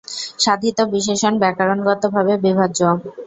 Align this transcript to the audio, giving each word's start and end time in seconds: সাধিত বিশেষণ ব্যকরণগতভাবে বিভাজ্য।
সাধিত 0.39 0.77
বিশেষণ 0.93 1.33
ব্যকরণগতভাবে 1.41 2.33
বিভাজ্য। 2.43 2.79